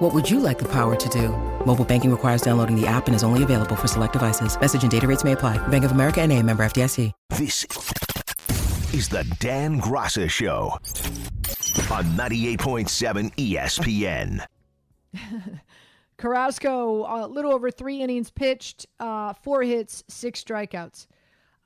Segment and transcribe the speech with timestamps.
[0.00, 1.28] What would you like the power to do?
[1.66, 4.58] Mobile banking requires downloading the app and is only available for select devices.
[4.58, 5.58] Message and data rates may apply.
[5.68, 7.12] Bank of America and a member FDIC.
[7.28, 7.66] This
[8.94, 10.70] is the Dan Graca Show
[11.92, 14.42] on 98.7 ESPN.
[16.16, 21.08] Carrasco, a little over three innings pitched, uh, four hits, six strikeouts.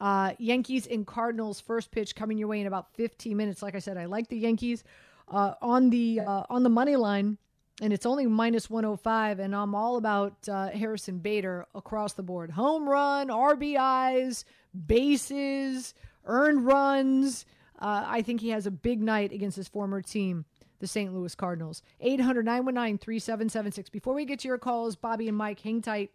[0.00, 3.62] Uh, Yankees and Cardinals first pitch coming your way in about 15 minutes.
[3.62, 4.82] Like I said, I like the Yankees
[5.28, 7.38] uh, on the uh, on the money line,
[7.82, 9.38] and it's only minus 105.
[9.38, 14.44] And I'm all about uh, Harrison Bader across the board: home run, RBIs,
[14.86, 17.46] bases, earned runs.
[17.78, 20.44] Uh, I think he has a big night against his former team
[20.84, 21.14] the St.
[21.14, 21.82] Louis Cardinals.
[22.00, 23.88] 800 919 3776.
[23.88, 26.10] Before we get to your calls, Bobby and Mike, hang tight.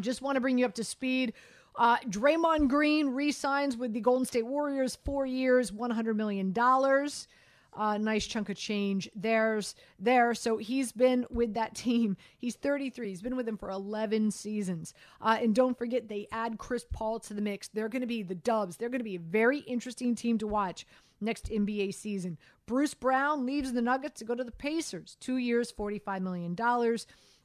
[0.00, 1.32] Just want to bring you up to speed.
[1.76, 6.52] Uh, Draymond Green re signs with the Golden State Warriors, four years, $100 million.
[7.76, 10.34] Uh, nice chunk of change there's there.
[10.34, 12.16] So he's been with that team.
[12.36, 13.08] He's 33.
[13.08, 14.94] He's been with them for 11 seasons.
[15.20, 17.68] Uh, and don't forget, they add Chris Paul to the mix.
[17.68, 18.76] They're going to be the Dubs.
[18.76, 20.86] They're going to be a very interesting team to watch
[21.20, 22.38] next NBA season.
[22.66, 25.16] Bruce Brown leaves the Nuggets to go to the Pacers.
[25.20, 26.56] Two years, $45 million.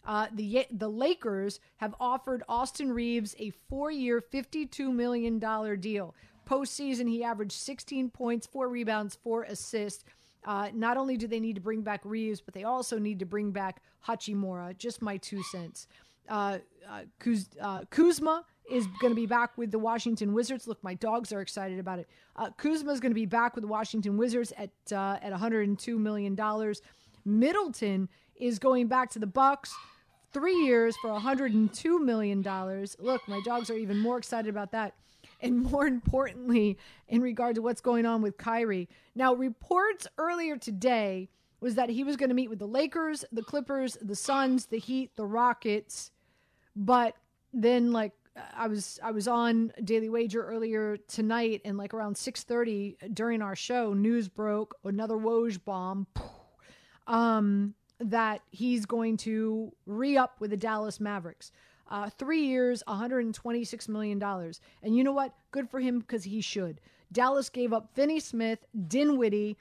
[0.05, 6.16] Uh, the the Lakers have offered Austin Reaves a four-year, fifty-two million dollar deal.
[6.49, 10.03] Postseason, he averaged 16 points, four rebounds, four assists.
[10.45, 13.25] Uh, not only do they need to bring back Reaves, but they also need to
[13.25, 14.77] bring back Hachimura.
[14.77, 15.87] Just my two cents.
[16.29, 16.59] Uh,
[16.89, 20.67] uh, Kuz, uh, Kuzma is going to be back with the Washington Wizards.
[20.67, 22.07] Look, my dogs are excited about it.
[22.35, 25.99] Uh, Kuzma is going to be back with the Washington Wizards at uh, at 102
[25.99, 26.81] million dollars.
[27.25, 29.73] Middleton is going back to the Bucks,
[30.31, 32.95] three years for 102 million dollars.
[32.99, 34.93] Look, my dogs are even more excited about that.
[35.42, 36.77] And more importantly,
[37.08, 38.89] in regard to what's going on with Kyrie.
[39.16, 41.30] Now, reports earlier today
[41.61, 44.80] was that he was going to meet with the Lakers, the Clippers, the Suns, the
[44.80, 46.11] Heat, the Rockets,
[46.76, 47.16] but
[47.54, 48.14] then like
[48.55, 53.42] I was I was on Daily Wager earlier tonight, and like around six thirty during
[53.42, 56.08] our show, news broke another Woj bomb,
[57.08, 61.52] um, that he's going to re up with the Dallas Mavericks.
[61.89, 64.22] Uh, three years, $126 million.
[64.83, 65.33] And you know what?
[65.52, 66.80] Good for him because he should.
[67.11, 69.58] Dallas gave up Finney Smith, Dinwiddie,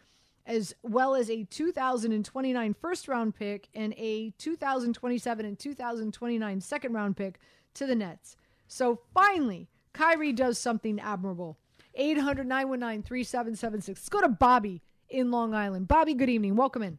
[0.47, 7.17] as well as a 2029 first round pick and a 2027 and 2029 second round
[7.17, 7.39] pick
[7.75, 8.37] to the Nets.
[8.67, 11.59] So finally, Kyrie does something admirable.
[11.95, 13.99] 800 919 3776.
[14.01, 15.89] Let's go to Bobby in Long Island.
[15.89, 16.57] Bobby, good evening.
[16.57, 16.99] Welcome in.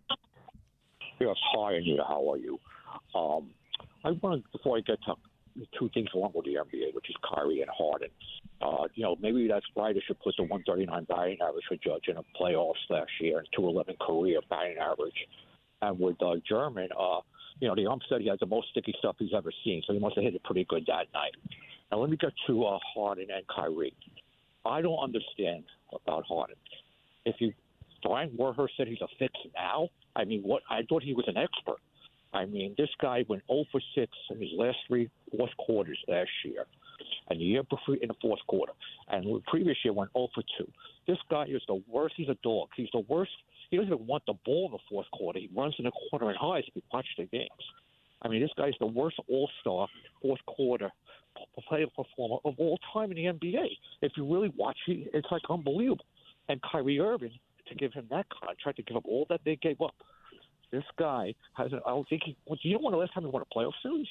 [1.19, 2.03] Yes, hi, Anita.
[2.07, 2.59] How are you?
[3.13, 3.51] Um,
[4.03, 5.15] I want before I get to
[5.77, 8.09] two things along with the NBA, which is Kyrie and Harden.
[8.61, 12.07] Uh, you know, maybe that's why they should put the 139 batting average for Judge
[12.07, 15.27] in a playoffs last year and 211 career batting average.
[15.81, 17.19] And with uh, German, uh,
[17.59, 19.93] you know, the ump said he has the most sticky stuff he's ever seen, so
[19.93, 21.35] he must have hit it pretty good that night.
[21.91, 23.95] Now, let me get to uh, Harden and Kyrie.
[24.65, 26.55] I don't understand about Harden.
[27.25, 27.53] If you,
[28.03, 29.89] Brian Windhorst said he's a fix now.
[30.15, 30.63] I mean, what?
[30.69, 31.79] I thought he was an expert.
[32.33, 36.29] I mean, this guy went 0 for 6 in his last three fourth quarters last
[36.45, 36.65] year,
[37.29, 38.73] and the year before in the fourth quarter,
[39.07, 40.71] and the previous year went 0 for 2.
[41.07, 42.15] This guy is the worst.
[42.17, 42.69] He's a dog.
[42.75, 43.31] He's the worst
[43.69, 45.39] he doesn't even want the ball in the fourth quarter.
[45.39, 47.49] He runs in the corner and hides if you watch the games.
[48.21, 49.87] I mean, this guy's the worst All Star
[50.21, 50.89] fourth quarter
[51.67, 53.67] player performer of all time in the NBA.
[54.01, 56.05] If you really watch, he, it's like unbelievable.
[56.49, 57.31] And Kyrie Irving
[57.67, 59.95] to give him that contract, to give up all that they gave up.
[60.71, 61.71] This guy has.
[61.73, 62.37] I don't think he.
[62.47, 64.07] Do you know when the last time he won a playoff series?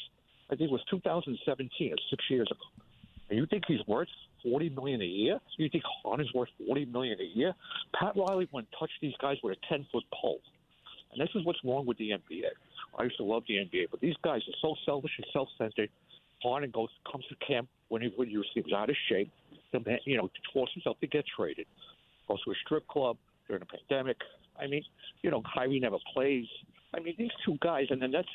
[0.50, 2.84] I think it was 2017, six years ago.
[3.28, 4.08] And you think he's worth
[4.42, 5.38] forty million a year?
[5.56, 7.54] You think Harden's worth forty million a year?
[7.98, 10.40] Pat Riley wouldn't touch these guys with a ten foot pole.
[11.12, 12.48] And this is what's wrong with the NBA.
[12.98, 15.90] I used to love the NBA, but these guys are so selfish and self centered.
[16.42, 19.30] Harden goes comes to camp when he when he was out of shape,
[20.04, 21.66] you know, to force himself to get traded.
[22.26, 23.16] Goes to a strip club
[23.46, 24.16] during the pandemic.
[24.60, 24.82] I mean,
[25.22, 26.46] you know, Kyrie never plays.
[26.94, 28.28] I mean, these two guys, and then that's.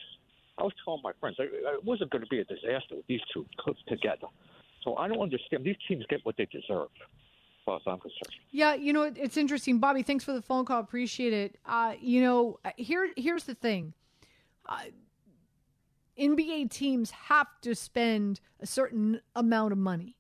[0.58, 3.44] I was telling my friends, it wasn't going to be a disaster with these two
[3.88, 4.28] together.
[4.84, 5.64] So I don't understand.
[5.64, 6.90] These teams get what they deserve.
[7.02, 8.36] As far as I'm concerned.
[8.52, 10.04] Yeah, you know it's interesting, Bobby.
[10.04, 10.80] Thanks for the phone call.
[10.80, 11.58] Appreciate it.
[11.66, 13.94] Uh, you know, here here's the thing.
[14.68, 14.80] Uh,
[16.20, 20.18] NBA teams have to spend a certain amount of money.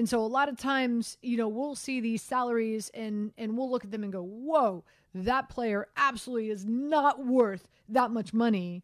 [0.00, 3.70] And so a lot of times, you know, we'll see these salaries and and we'll
[3.70, 4.82] look at them and go, "Whoa,
[5.14, 8.82] that player absolutely is not worth that much money."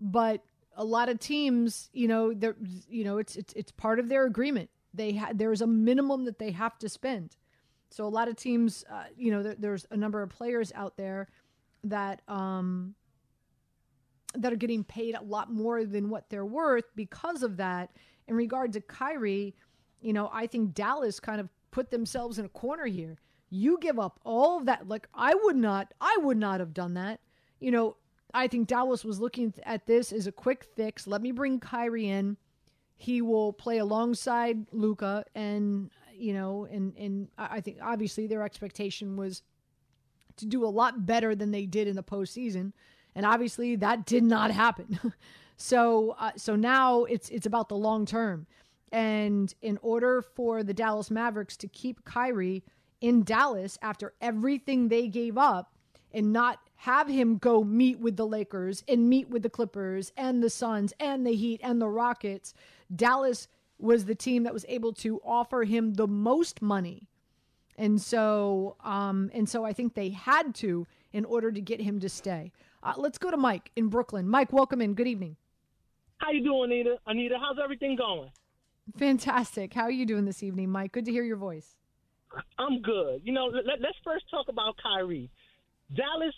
[0.00, 0.42] But
[0.76, 2.56] a lot of teams, you know, they're
[2.88, 4.70] you know, it's it's it's part of their agreement.
[4.92, 7.36] They ha- there's a minimum that they have to spend.
[7.90, 10.96] So a lot of teams, uh, you know, there, there's a number of players out
[10.96, 11.28] there
[11.84, 12.96] that um
[14.34, 17.90] that are getting paid a lot more than what they're worth because of that.
[18.26, 19.54] In regard to Kyrie,
[20.04, 23.16] you know, I think Dallas kind of put themselves in a corner here.
[23.50, 24.86] You give up all of that.
[24.86, 27.20] Like I would not, I would not have done that.
[27.58, 27.96] You know,
[28.34, 31.06] I think Dallas was looking at this as a quick fix.
[31.06, 32.36] Let me bring Kyrie in.
[32.96, 39.16] He will play alongside Luka, and you know, and and I think obviously their expectation
[39.16, 39.42] was
[40.36, 42.72] to do a lot better than they did in the postseason,
[43.14, 44.98] and obviously that did not happen.
[45.56, 48.46] so uh, so now it's it's about the long term,
[48.92, 52.62] and in order for the Dallas Mavericks to keep Kyrie
[53.00, 55.74] in Dallas after everything they gave up,
[56.14, 60.42] and not have him go meet with the Lakers and meet with the Clippers and
[60.42, 62.54] the Suns and the Heat and the Rockets,
[62.94, 63.48] Dallas
[63.78, 67.08] was the team that was able to offer him the most money.
[67.76, 71.98] And so um and so I think they had to in order to get him
[72.00, 72.52] to stay.
[72.82, 74.28] Uh, let's go to Mike in Brooklyn.
[74.28, 74.94] Mike, welcome in.
[74.94, 75.36] Good evening.
[76.18, 76.98] How you doing, Anita?
[77.06, 78.30] Anita, how's everything going?
[78.98, 79.72] Fantastic.
[79.74, 80.92] How are you doing this evening, Mike?
[80.92, 81.76] Good to hear your voice.
[82.58, 83.22] I'm good.
[83.24, 85.30] You know, let, us first talk about Kyrie.
[85.96, 86.34] Dallas,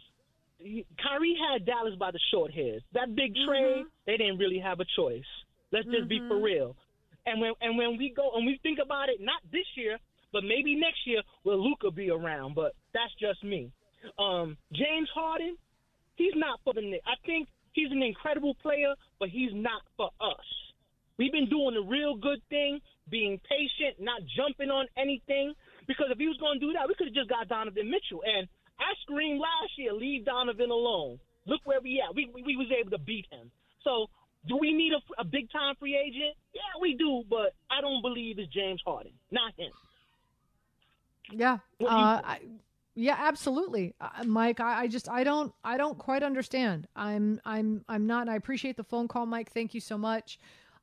[1.03, 2.83] Kyrie had Dallas by the short hairs.
[2.93, 3.49] That big Mm-hmm.
[3.51, 5.25] trade, they didn't really have a choice.
[5.73, 6.77] Let's just be for real.
[7.27, 9.99] And when and when we go and we think about it, not this year,
[10.33, 12.55] but maybe next year, will Luka be around?
[12.55, 13.73] But that's just me.
[14.19, 15.57] Um, James Harden,
[16.15, 17.03] he's not for the Knicks.
[17.05, 20.47] I think he's an incredible player, but he's not for us.
[21.19, 25.55] We've been doing the real good thing, being patient, not jumping on anything.
[25.87, 28.23] Because if he was going to do that, we could have just got Donovan Mitchell.
[28.27, 28.49] And
[28.79, 31.19] I screamed last year, leave Donovan alone.
[31.47, 32.15] Look where we at.
[32.15, 33.51] We, we, we was able to beat him.
[33.85, 34.07] So
[34.49, 36.35] do we need a, a big time free agent?
[36.53, 39.71] Yeah, we do, but I don't believe it's James Harden, not him.
[41.33, 41.59] Yeah.
[41.79, 42.21] What do you Uh.
[42.25, 42.41] I,
[42.99, 44.59] yeah, absolutely, uh, Mike.
[44.59, 46.89] I, I just I don't I don't quite understand.
[46.97, 48.23] I'm I'm I'm not.
[48.23, 49.53] And I appreciate the phone call, Mike.
[49.53, 50.39] Thank you so much.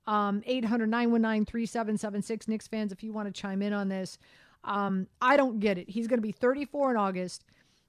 [0.06, 2.48] Um, 800-919-3776.
[2.48, 4.18] Knicks fans, if you want to chime in on this,
[4.64, 5.90] um, I don't get it.
[5.90, 7.46] He's going to be 34 in August.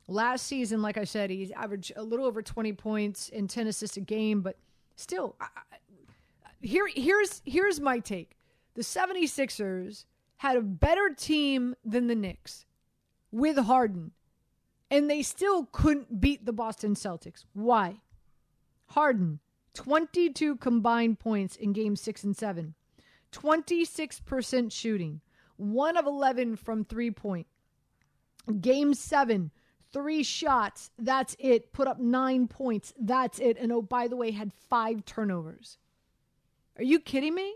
[0.07, 3.97] Last season, like I said, he's averaged a little over 20 points and 10 assists
[3.97, 4.57] a game, but
[4.97, 5.47] still, I-
[6.61, 8.37] here here's here's my take.
[8.75, 10.05] The 76ers
[10.39, 12.65] had a better team than the Knicks
[13.31, 14.13] with Harden,
[14.91, 17.45] and they still couldn't beat the Boston Celtics.
[17.53, 17.97] Why?
[18.89, 19.41] Harden,
[19.75, 22.75] 22 combined points in game 6 and 7.
[23.33, 25.21] 26% shooting.
[25.57, 27.47] 1 of 11 from 3 point.
[28.61, 29.51] Game 7,
[29.93, 30.91] 3 shots.
[30.99, 31.73] That's it.
[31.73, 32.93] Put up 9 points.
[32.99, 33.57] That's it.
[33.59, 35.79] And oh by the way, had 5 turnovers.
[36.79, 37.55] Are you kidding me?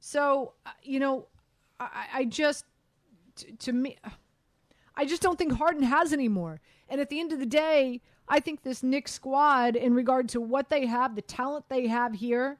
[0.00, 1.26] So, uh, you know,
[1.80, 2.64] I, I just,
[3.36, 3.96] t- to me,
[4.96, 6.60] I just don't think Harden has anymore.
[6.88, 10.40] And at the end of the day, I think this Knicks squad, in regard to
[10.40, 12.58] what they have, the talent they have here,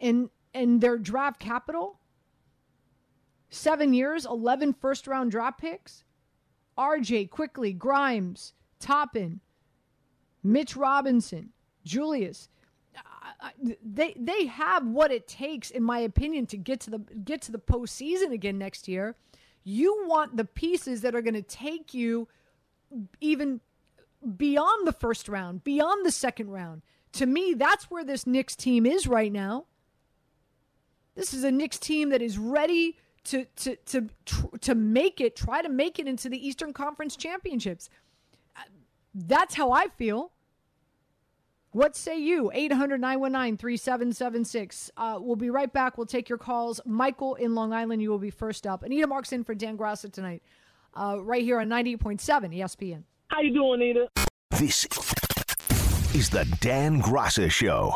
[0.00, 2.00] and and their draft capital,
[3.50, 6.04] seven years, 11 first round draft picks,
[6.76, 9.40] RJ, Quickley, Grimes, Toppin,
[10.42, 11.50] Mitch Robinson,
[11.84, 12.48] Julius.
[12.96, 16.98] I- I- They they have what it takes, in my opinion, to get to the
[16.98, 19.16] get to the postseason again next year.
[19.64, 22.26] You want the pieces that are going to take you
[23.20, 23.60] even
[24.36, 26.82] beyond the first round, beyond the second round.
[27.12, 29.66] To me, that's where this Knicks team is right now.
[31.14, 34.08] This is a Knicks team that is ready to to to
[34.60, 37.88] to make it, try to make it into the Eastern Conference Championships.
[38.56, 38.62] Uh,
[39.14, 40.32] That's how I feel.
[41.72, 42.50] What say you?
[42.54, 44.90] 800 919 3776.
[44.96, 45.98] Uh, We'll be right back.
[45.98, 46.80] We'll take your calls.
[46.86, 48.82] Michael in Long Island, you will be first up.
[48.82, 50.42] Anita Marks in for Dan Graca tonight,
[50.94, 52.18] uh, right here on 98.7
[52.56, 53.02] ESPN.
[53.30, 54.08] How you doing, Anita?
[54.58, 54.86] This
[56.14, 57.92] is the Dan Graca Show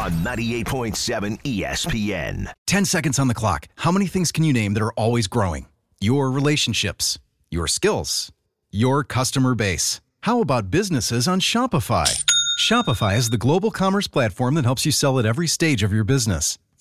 [0.00, 2.52] on 98.7 ESPN.
[2.68, 3.66] 10 seconds on the clock.
[3.74, 5.66] How many things can you name that are always growing?
[6.00, 7.18] Your relationships,
[7.50, 8.30] your skills,
[8.70, 10.00] your customer base.
[10.20, 12.24] How about businesses on Shopify?
[12.60, 16.04] Shopify is the global commerce platform that helps you sell at every stage of your
[16.04, 16.56] business.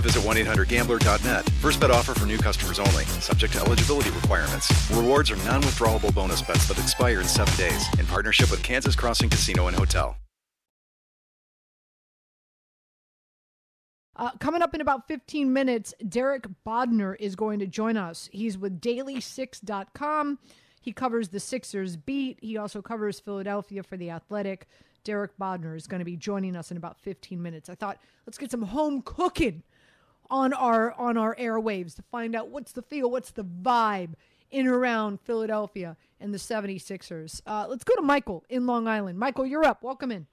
[0.00, 1.48] visit 1-800-GAMBLER.net.
[1.60, 3.04] First bet offer for new customers only.
[3.20, 4.90] Subject to eligibility requirements.
[4.90, 7.86] Rewards are non-withdrawable bonus bets that expire in seven days.
[7.98, 10.16] In partnership with Kansas Crossing Casino and Hotel.
[14.20, 18.28] Uh, coming up in about 15 minutes, Derek Bodner is going to join us.
[18.32, 20.38] He's with Daily6.com.
[20.82, 22.38] He covers the Sixers beat.
[22.42, 24.66] He also covers Philadelphia for The Athletic.
[25.04, 27.70] Derek Bodner is going to be joining us in about 15 minutes.
[27.70, 29.62] I thought, let's get some home cooking
[30.30, 34.14] on our on our airwaves to find out what's the feel, what's the vibe
[34.50, 37.40] in around Philadelphia and the 76ers.
[37.46, 39.18] Uh, let's go to Michael in Long Island.
[39.18, 39.82] Michael, you're up.
[39.82, 40.26] Welcome in.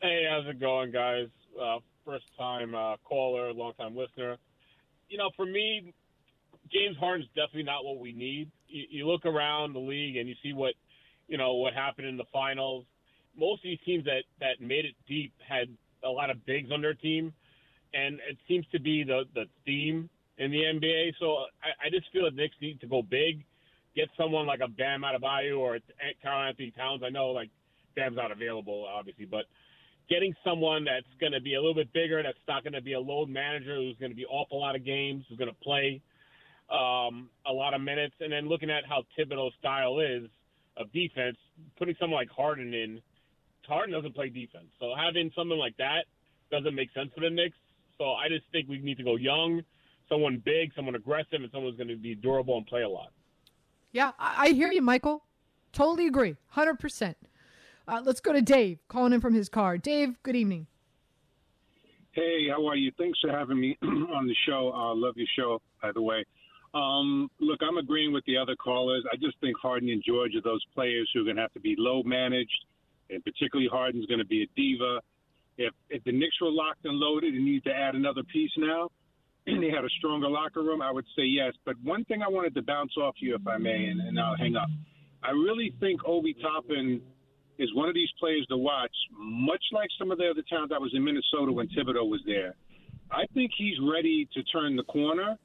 [0.00, 1.28] Hey, how's it going, guys?
[1.60, 4.36] Uh, first time uh, caller, long time listener.
[5.08, 5.92] You know, for me,
[6.72, 8.50] James Harden's definitely not what we need.
[8.68, 10.74] You, you look around the league and you see what,
[11.28, 12.84] you know, what happened in the finals.
[13.36, 15.68] Most of these teams that that made it deep had
[16.04, 17.32] a lot of bigs on their team,
[17.94, 20.08] and it seems to be the the theme
[20.38, 21.12] in the NBA.
[21.20, 23.44] So I, I just feel that Knicks need to go big,
[23.94, 25.78] get someone like a Bam Adebayo or
[26.22, 27.02] Karl Anthony Towns.
[27.04, 27.50] I know like
[27.94, 29.44] Bam's not available, obviously, but
[30.08, 32.94] getting someone that's going to be a little bit bigger, that's not going to be
[32.94, 35.60] a load manager, who's going to be off a lot of games, who's going to
[35.62, 36.00] play
[36.70, 40.28] um, a lot of minutes, and then looking at how Thibodeau's style is
[40.76, 41.36] of defense,
[41.78, 43.00] putting someone like Harden in,
[43.66, 46.04] Harden doesn't play defense, so having someone like that
[46.50, 47.56] doesn't make sense for the Knicks.
[48.02, 49.62] So I just think we need to go young,
[50.08, 53.12] someone big, someone aggressive, and someone who's going to be durable and play a lot.
[53.92, 55.22] Yeah, I, I hear you, Michael.
[55.72, 57.16] Totally agree, hundred percent.
[57.86, 59.78] Uh, let's go to Dave, calling in from his car.
[59.78, 60.66] Dave, good evening.
[62.10, 62.90] Hey, how are you?
[62.98, 64.72] Thanks for having me on the show.
[64.74, 66.24] I uh, love your show, by the way.
[66.74, 69.04] Um, look, I'm agreeing with the other callers.
[69.12, 71.60] I just think Harden and George are those players who are going to have to
[71.60, 72.64] be low managed,
[73.10, 75.02] and particularly Harden's going to be a diva.
[75.58, 78.88] If if the Knicks were locked and loaded and need to add another piece now,
[79.46, 81.52] and they had a stronger locker room, I would say yes.
[81.64, 84.36] But one thing I wanted to bounce off you, if I may, and, and I'll
[84.36, 84.68] hang up.
[85.22, 87.00] I really think Obi Toppin
[87.58, 90.78] is one of these players to watch, much like some of the other towns I
[90.78, 92.54] was in Minnesota when Thibodeau was there.
[93.10, 95.36] I think he's ready to turn the corner,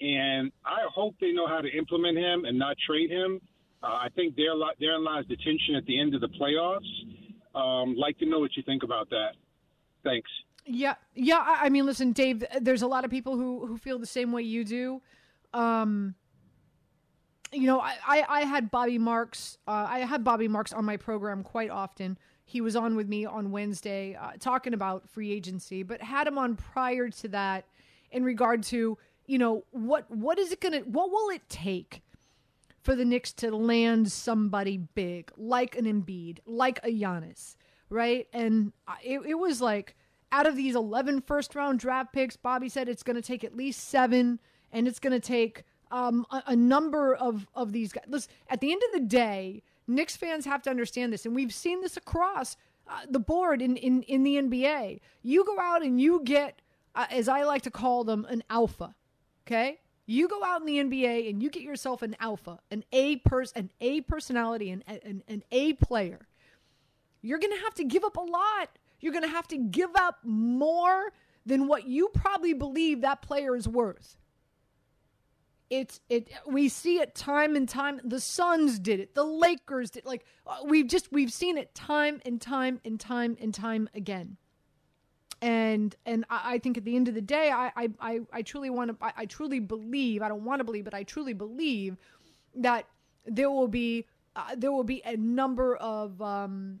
[0.00, 3.40] and I hope they know how to implement him and not trade him.
[3.82, 6.80] Uh, I think there, therein lies the tension at the end of the playoffs.
[7.54, 9.34] Um, like to know what you think about that.
[10.04, 10.30] Thanks.
[10.66, 11.42] Yeah, yeah.
[11.60, 12.44] I mean, listen, Dave.
[12.60, 15.02] There's a lot of people who who feel the same way you do.
[15.52, 16.14] Um,
[17.52, 19.58] you know, I, I, I had Bobby Marks.
[19.66, 22.18] Uh, I had Bobby Marks on my program quite often.
[22.44, 26.38] He was on with me on Wednesday uh, talking about free agency, but had him
[26.38, 27.66] on prior to that
[28.10, 32.02] in regard to you know what what is it gonna what will it take
[32.82, 37.56] for the Knicks to land somebody big like an Embiid, like a Giannis,
[37.90, 38.26] right?
[38.32, 38.72] And
[39.02, 39.94] it, it was like
[40.32, 43.56] out of these 11 first round draft picks, Bobby said it's going to take at
[43.56, 44.40] least seven,
[44.72, 48.04] and it's going to take um, a, a, number of, of these guys.
[48.08, 51.54] Listen, at the end of the day, Knicks fans have to understand this, and we've
[51.54, 52.56] seen this across
[52.88, 55.00] uh, the board in, in, in the NBA.
[55.22, 56.60] You go out and you get,
[56.94, 58.94] uh, as I like to call them, an alpha.
[59.46, 63.16] Okay, you go out in the NBA and you get yourself an alpha, an A
[63.16, 66.26] person, an A personality, an, an, an A player
[67.24, 68.78] you're going to have to give up a lot.
[69.00, 71.12] You're going to have to give up more
[71.46, 74.16] than what you probably believe that player is worth.
[75.70, 79.14] It's it we see it time and time the Suns did it.
[79.14, 83.36] The Lakers did like uh, we've just we've seen it time and time and time
[83.40, 84.36] and time again
[85.44, 88.98] and and I, think at the end of the day, I I I, truly want
[88.98, 91.98] to I, I, truly believe I don't want to believe, but I truly believe
[92.54, 92.86] that
[93.26, 96.80] there will be uh, there will be a number of um,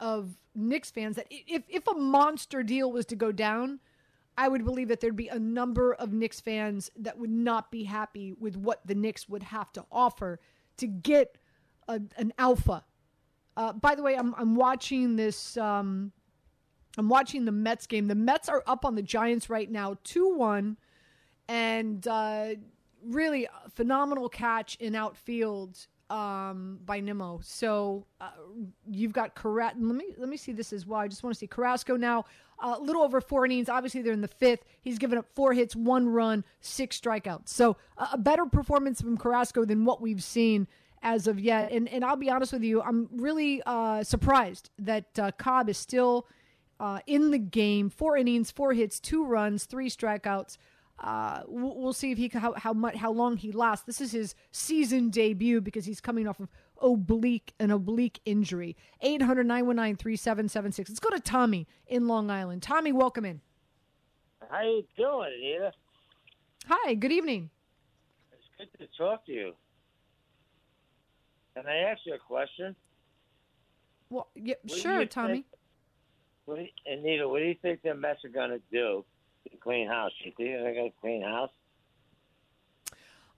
[0.00, 3.80] of Knicks fans that if if a monster deal was to go down,
[4.36, 7.84] I would believe that there'd be a number of Knicks fans that would not be
[7.84, 10.40] happy with what the Knicks would have to offer
[10.78, 11.38] to get
[11.88, 12.84] a, an alpha.
[13.56, 15.56] Uh, by the way, I'm I'm watching this.
[15.56, 16.12] Um,
[16.96, 18.08] I'm watching the Mets game.
[18.08, 20.76] The Mets are up on the Giants right now, 2 1.
[21.48, 22.54] And uh,
[23.04, 27.40] really phenomenal catch in outfield um, by Nimmo.
[27.42, 28.30] So uh,
[28.90, 29.78] you've got Carrasco.
[29.80, 31.00] Let me let me see this as well.
[31.00, 32.24] I just want to see Carrasco now.
[32.60, 33.68] Uh, a little over four innings.
[33.68, 34.64] Obviously, they're in the fifth.
[34.80, 37.48] He's given up four hits, one run, six strikeouts.
[37.50, 40.66] So uh, a better performance from Carrasco than what we've seen
[41.02, 41.70] as of yet.
[41.70, 45.78] And and I'll be honest with you, I'm really uh, surprised that uh, Cobb is
[45.78, 46.26] still
[46.80, 47.90] uh, in the game.
[47.90, 50.58] Four innings, four hits, two runs, three strikeouts.
[51.00, 53.86] Uh, we'll, see if he how how much how long he lasts.
[53.86, 56.48] This is his season debut because he's coming off of
[56.82, 58.76] oblique an oblique injury.
[59.04, 60.88] 800-919-3776.
[60.88, 62.62] Let's go to Tommy in Long Island.
[62.62, 63.40] Tommy, welcome in.
[64.50, 65.72] How you doing, Anita?
[66.66, 67.50] Hi, good evening.
[68.32, 69.54] It's good to talk to you.
[71.54, 72.74] Can I ask you a question?
[74.10, 75.34] Well, yeah, sure, Tommy.
[75.34, 75.46] Think,
[76.44, 79.04] what do you, Anita, what do you think the Mets are going to do
[79.56, 80.12] clean house?
[80.24, 81.50] You think they're going to clean house?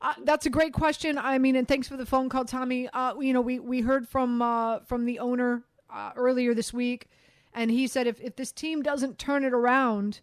[0.02, 1.18] Uh, that's a great question.
[1.18, 2.88] I mean, and thanks for the phone call, Tommy.
[2.88, 7.08] Uh, you know, we we heard from uh, from the owner uh, earlier this week,
[7.52, 10.20] and he said if if this team doesn't turn it around,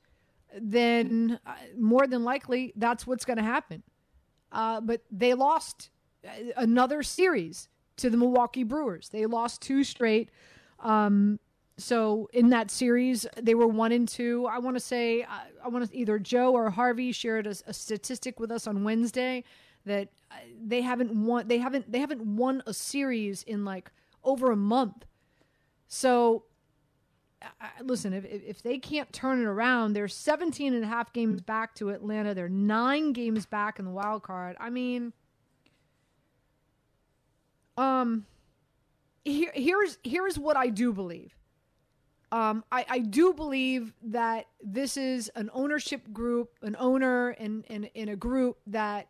[0.60, 3.84] then uh, more than likely that's what's going to happen.
[4.52, 5.92] Uh, but they lost
[6.56, 9.10] another series to the Milwaukee Brewers.
[9.10, 10.30] They lost two straight.
[10.80, 11.40] Um,
[11.78, 14.48] so in that series, they were one and two.
[14.50, 17.74] I want to say, I, I want to either Joe or Harvey shared a, a,
[17.74, 19.44] statistic with us on Wednesday
[19.86, 21.48] that uh, they haven't won.
[21.48, 21.92] They haven't.
[21.92, 23.92] They haven't won a series in like
[24.24, 25.06] over a month.
[25.88, 26.46] So,
[27.62, 31.42] I, listen, if if they can't turn it around, they're 17 and a half games
[31.42, 32.34] back to Atlanta.
[32.34, 34.58] They're nine games back in the wild card.
[34.60, 35.14] I mean,
[37.78, 38.26] um,
[39.24, 41.37] here here's here's what I do believe
[42.32, 47.86] um, I, I do believe that this is an ownership group, an owner in, in,
[47.96, 49.08] in a group that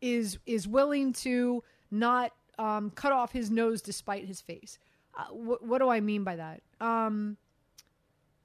[0.00, 4.78] is is willing to not um, cut off his nose despite his face.
[5.16, 6.62] Uh, wh- what do I mean by that?
[6.80, 7.36] Um,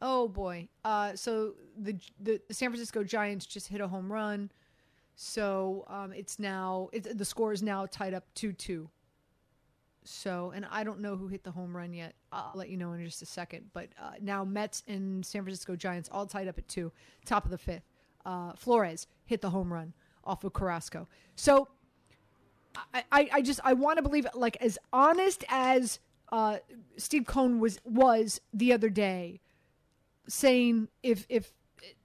[0.01, 0.67] oh boy.
[0.83, 4.51] Uh, so the, the, San Francisco Giants just hit a home run,
[5.15, 8.89] so um, it's now it, the score is now tied up two two.
[10.03, 12.15] So, and I don't know who hit the home run yet.
[12.31, 13.69] I'll let you know in just a second.
[13.73, 16.91] But uh, now Mets and San Francisco Giants all tied up at two,
[17.25, 17.83] top of the fifth.
[18.25, 21.07] Uh, Flores hit the home run off of Carrasco.
[21.35, 21.67] So,
[22.93, 25.99] I, I, I just I want to believe like as honest as
[26.31, 26.57] uh,
[26.97, 29.39] Steve Cohen was was the other day,
[30.27, 31.51] saying if if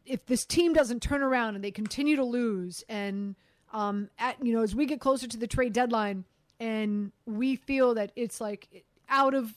[0.05, 3.37] if this team doesn't turn around and they continue to lose, and
[3.73, 6.25] um, at you know as we get closer to the trade deadline
[6.61, 9.55] and we feel that it's like out of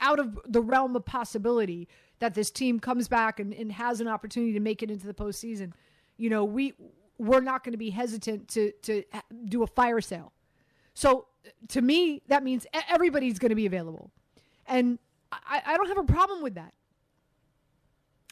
[0.00, 1.88] out of the realm of possibility
[2.20, 5.14] that this team comes back and, and has an opportunity to make it into the
[5.14, 5.72] postseason.
[6.16, 6.74] You know, we
[7.18, 10.32] we're not going to be hesitant to to uh, do a fire sale.
[10.94, 11.26] So
[11.68, 14.10] to me, that means everybody's going to be available,
[14.66, 14.98] and
[15.32, 16.72] I, I don't have a problem with that.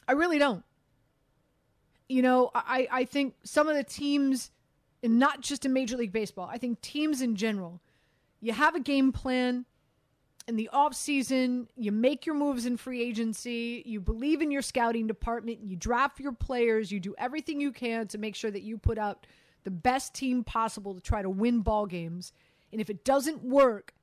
[0.07, 0.63] I really don't.
[2.07, 4.51] You know, I, I think some of the teams
[5.07, 6.49] and not just in Major League Baseball.
[6.51, 7.79] I think teams in general,
[8.41, 9.63] you have a game plan
[10.49, 14.61] in the off season, you make your moves in free agency, you believe in your
[14.61, 18.63] scouting department, you draft your players, you do everything you can to make sure that
[18.63, 19.25] you put out
[19.63, 22.33] the best team possible to try to win ball games.
[22.73, 23.93] And if it doesn't work,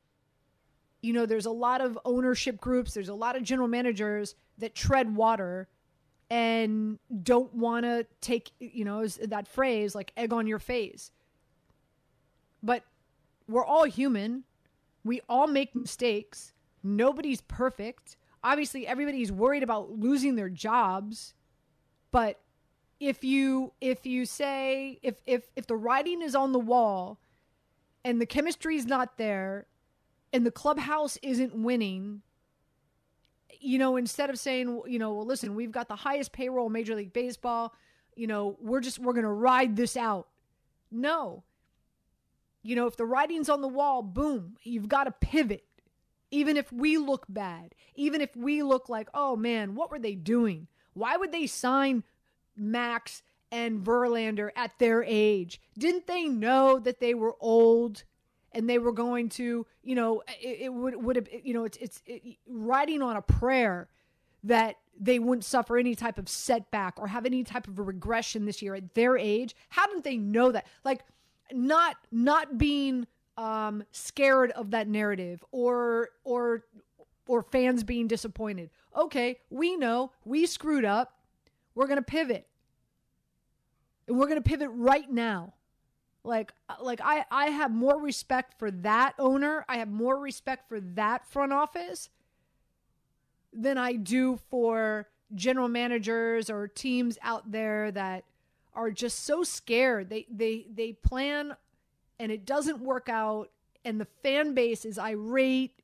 [1.02, 4.74] you know, there's a lot of ownership groups, there's a lot of general managers that
[4.74, 5.68] tread water
[6.30, 11.10] and don't want to take, you know, that phrase like egg on your face.
[12.62, 12.84] But
[13.48, 14.44] we're all human.
[15.04, 16.52] We all make mistakes.
[16.82, 18.16] Nobody's perfect.
[18.42, 21.34] Obviously, everybody's worried about losing their jobs.
[22.10, 22.40] But
[23.00, 27.18] if you if you say if if if the writing is on the wall
[28.04, 29.66] and the chemistry is not there
[30.32, 32.22] and the clubhouse isn't winning,
[33.64, 36.72] you know, instead of saying, you know, well, listen, we've got the highest payroll in
[36.72, 37.74] Major League Baseball,
[38.14, 40.28] you know, we're just, we're going to ride this out.
[40.90, 41.44] No.
[42.62, 45.64] You know, if the writing's on the wall, boom, you've got to pivot.
[46.30, 50.14] Even if we look bad, even if we look like, oh man, what were they
[50.14, 50.66] doing?
[50.92, 52.04] Why would they sign
[52.56, 55.60] Max and Verlander at their age?
[55.78, 58.04] Didn't they know that they were old?
[58.54, 61.76] And they were going to, you know, it, it would would have, you know, it's
[61.78, 63.88] it's it, writing on a prayer
[64.44, 68.44] that they wouldn't suffer any type of setback or have any type of a regression
[68.44, 69.56] this year at their age.
[69.70, 70.66] How didn't they know that?
[70.84, 71.04] Like
[71.52, 76.64] not not being um scared of that narrative or or
[77.26, 78.70] or fans being disappointed.
[78.96, 81.18] Okay, we know we screwed up.
[81.74, 82.46] We're going to pivot.
[84.06, 85.54] And we're going to pivot right now.
[86.24, 89.64] Like uh, like I I have more respect for that owner.
[89.68, 92.08] I have more respect for that front office
[93.52, 98.24] than I do for general managers or teams out there that
[98.74, 100.08] are just so scared.
[100.08, 101.56] They they they plan
[102.18, 103.50] and it doesn't work out
[103.84, 105.82] and the fan base is irate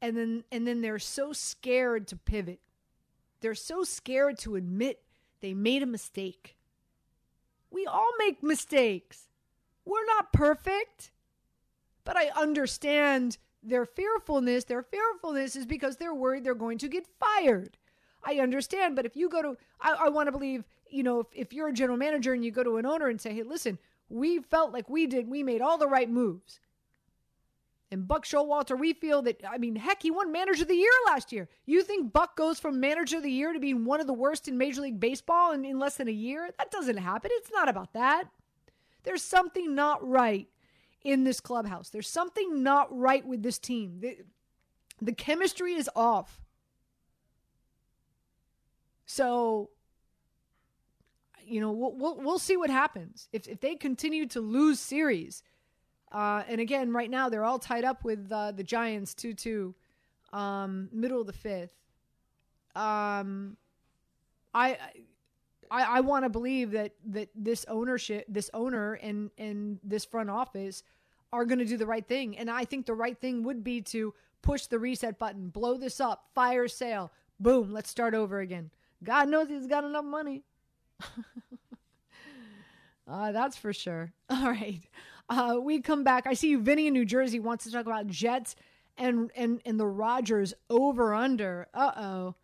[0.00, 2.60] and then and then they're so scared to pivot.
[3.40, 5.02] They're so scared to admit
[5.40, 6.56] they made a mistake.
[7.70, 9.28] We all make mistakes.
[9.84, 11.10] We're not perfect.
[12.04, 14.64] But I understand their fearfulness.
[14.64, 17.76] Their fearfulness is because they're worried they're going to get fired.
[18.24, 18.96] I understand.
[18.96, 21.68] But if you go to, I, I want to believe, you know, if, if you're
[21.68, 24.72] a general manager and you go to an owner and say, hey, listen, we felt
[24.72, 26.60] like we did, we made all the right moves.
[27.90, 30.90] And Buck Showalter, we feel that, I mean, heck, he won manager of the year
[31.06, 31.48] last year.
[31.66, 34.48] You think Buck goes from manager of the year to being one of the worst
[34.48, 36.48] in Major League Baseball in, in less than a year?
[36.58, 37.30] That doesn't happen.
[37.34, 38.24] It's not about that.
[39.04, 40.48] There's something not right
[41.04, 41.90] in this clubhouse.
[41.90, 43.98] There's something not right with this team.
[44.00, 44.18] The,
[45.00, 46.40] the chemistry is off.
[49.04, 49.70] So,
[51.44, 53.28] you know, we'll, we'll, we'll see what happens.
[53.32, 55.42] If, if they continue to lose series,
[56.12, 59.74] uh, and again, right now they're all tied up with uh, the Giants 2 2,
[60.32, 61.74] um, middle of the fifth.
[62.74, 63.56] Um,
[64.54, 64.78] I,
[65.72, 70.28] I, I want to believe that that this ownership, this owner, and and this front
[70.28, 70.82] office
[71.32, 72.36] are going to do the right thing.
[72.36, 75.98] And I think the right thing would be to push the reset button, blow this
[75.98, 78.70] up, fire sale, boom, let's start over again.
[79.02, 80.42] God knows he's got enough money.
[83.08, 84.12] uh, that's for sure.
[84.30, 84.82] All right.
[85.30, 86.26] Uh, we come back.
[86.26, 88.56] I see you, Vinny in New Jersey wants to talk about Jets
[88.98, 91.66] and and and the Rodgers over under.
[91.72, 92.34] Uh oh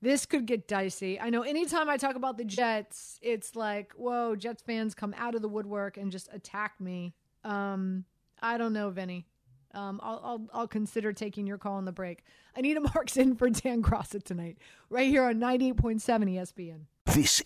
[0.00, 1.18] this could get dicey.
[1.18, 5.34] I know anytime I talk about the Jets, it's like, whoa, Jets fans come out
[5.34, 7.14] of the woodwork and just attack me.
[7.44, 8.04] Um,
[8.40, 9.26] I don't know, Vinny.
[9.74, 12.24] Um, I'll, I'll, I'll consider taking your call on the break.
[12.56, 14.58] Anita Marks in for Dan Graca tonight,
[14.90, 16.80] right here on 98.7 ESPN.
[17.06, 17.40] This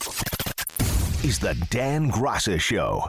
[1.25, 3.09] is the Dan Graca Show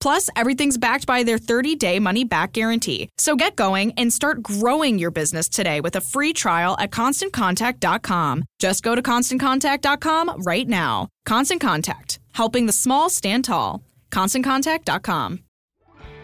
[0.00, 3.10] Plus, everything's backed by their 30 day money back guarantee.
[3.18, 8.44] So get going and start growing your business today with a free trial at constantcontact.com.
[8.58, 11.08] Just go to constantcontact.com right now.
[11.26, 13.82] Constant Contact, helping the small stand tall.
[14.10, 15.40] ConstantContact.com.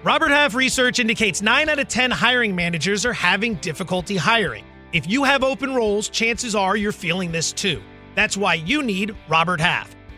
[0.02, 4.64] Robert Half research indicates 9 out of 10 hiring managers are having difficulty hiring.
[4.92, 7.82] If you have open roles, chances are you're feeling this too.
[8.14, 9.95] That's why you need Robert Half.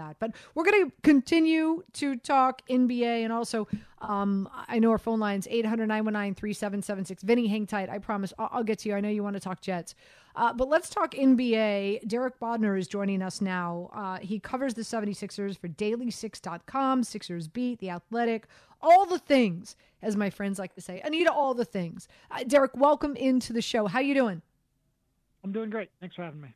[0.00, 0.16] That.
[0.18, 3.68] But we're going to continue to talk NBA and also
[4.00, 7.22] um, I know our phone lines 800 919 3776.
[7.22, 7.90] Vinny, hang tight.
[7.90, 8.94] I promise I'll, I'll, get to you.
[8.94, 9.94] I know you want to talk Jets.
[10.36, 12.08] Uh, but let's talk NBA.
[12.08, 13.90] Derek Bodner is joining us now.
[13.92, 18.46] Uh, he covers the 76ers for daily6.com, Sixers Beat, The Athletic,
[18.80, 21.00] all the things, as my friends like to say.
[21.04, 22.08] Anita, all the things.
[22.30, 23.86] Uh, Derek, welcome into the show.
[23.86, 24.40] How you doing?
[25.44, 25.90] I'm doing great.
[26.00, 26.54] Thanks for having me.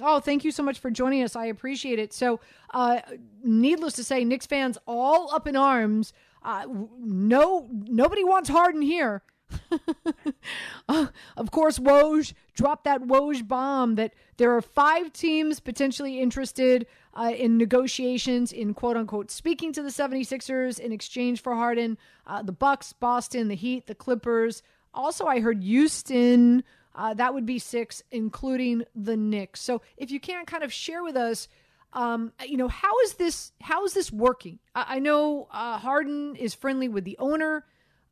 [0.00, 1.36] Oh, thank you so much for joining us.
[1.36, 2.12] I appreciate it.
[2.12, 2.40] So,
[2.72, 3.00] uh,
[3.42, 6.12] needless to say, Knicks fans all up in arms.
[6.42, 6.66] Uh,
[6.98, 9.22] no, nobody wants Harden here.
[10.88, 16.86] uh, of course, Woj dropped that Woj bomb that there are five teams potentially interested
[17.14, 21.98] uh, in negotiations in quote unquote speaking to the 76ers in exchange for Harden.
[22.26, 24.62] Uh, the Bucks, Boston, the Heat, the Clippers.
[24.92, 26.64] Also, I heard Houston.
[26.94, 29.60] Uh, that would be six, including the Knicks.
[29.60, 31.48] So if you can't kind of share with us,
[31.92, 33.52] um, you know, how is this?
[33.60, 34.58] How is this working?
[34.74, 37.64] I, I know uh, Harden is friendly with the owner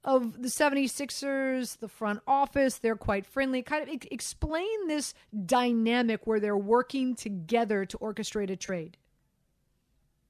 [0.04, 2.78] of the 76ers, the front office.
[2.78, 3.62] They're quite friendly.
[3.62, 5.14] Kind of explain this
[5.46, 8.96] dynamic where they're working together to orchestrate a trade.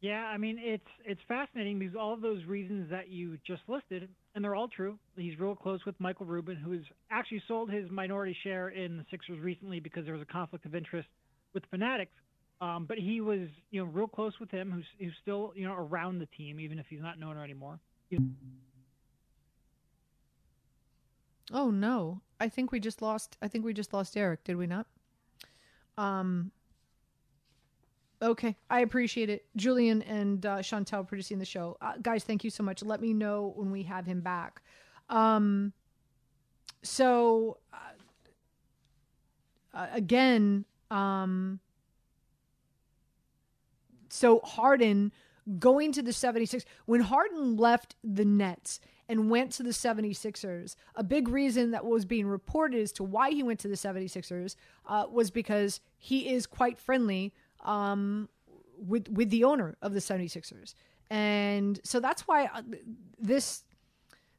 [0.01, 4.09] Yeah, I mean it's it's fascinating because all of those reasons that you just listed,
[4.35, 4.99] and they're all true.
[5.16, 9.05] He's real close with Michael Rubin, who has actually sold his minority share in the
[9.11, 11.09] Sixers recently because there was a conflict of interest
[11.55, 12.12] with Fanatics.
[12.61, 15.75] Um, but he was, you know, real close with him, who's who's still, you know,
[15.75, 17.81] around the team, even if he's not an owner anymore.
[21.53, 22.21] Oh no!
[22.38, 23.37] I think we just lost.
[23.42, 24.45] I think we just lost Eric.
[24.45, 24.87] Did we not?
[25.99, 26.53] Um,
[28.22, 29.44] Okay, I appreciate it.
[29.56, 31.76] Julian and uh, Chantel producing the show.
[31.80, 32.82] Uh, guys, thank you so much.
[32.82, 34.62] Let me know when we have him back.
[35.11, 35.72] Um,
[36.85, 37.76] so, uh,
[39.74, 41.58] uh again, um,
[44.08, 45.11] so Harden
[45.58, 51.02] going to the 76 when Harden left the Nets and went to the 76ers, a
[51.02, 54.54] big reason that was being reported as to why he went to the 76ers
[54.87, 58.29] uh, was because he is quite friendly um,
[58.79, 60.75] with with the owner of the 76ers.
[61.11, 62.62] And so that's why uh,
[63.18, 63.64] this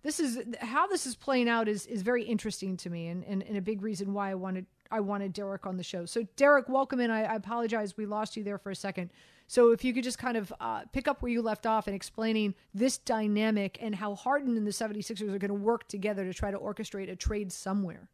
[0.01, 3.43] this is how this is playing out is is very interesting to me and, and,
[3.43, 6.05] and a big reason why I wanted I wanted Derek on the show.
[6.05, 7.09] So Derek, welcome in.
[7.09, 9.09] I, I apologize we lost you there for a second.
[9.47, 11.95] So if you could just kind of uh, pick up where you left off and
[11.95, 16.33] explaining this dynamic and how Harden and the 76ers are going to work together to
[16.33, 18.09] try to orchestrate a trade somewhere.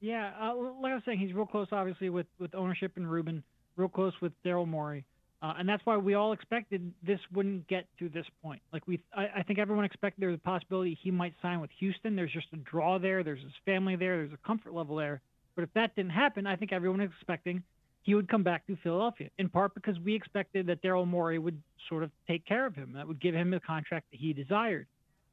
[0.00, 3.42] Yeah, uh, like I was saying, he's real close, obviously, with, with ownership and Rubin
[3.76, 5.04] real close with Daryl Morey.
[5.42, 8.62] Uh, and that's why we all expected this wouldn't get to this point.
[8.72, 11.70] Like we, I, I think everyone expected there was a possibility he might sign with
[11.80, 12.14] Houston.
[12.14, 13.24] There's just a draw there.
[13.24, 14.18] There's his family there.
[14.18, 15.20] There's a comfort level there.
[15.56, 17.62] But if that didn't happen, I think everyone was expecting
[18.02, 19.30] he would come back to Philadelphia.
[19.38, 22.92] In part because we expected that Daryl Morey would sort of take care of him.
[22.94, 24.86] That would give him the contract that he desired.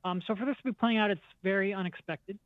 [0.04, 2.38] Um, so for this to be playing out, it's very unexpected.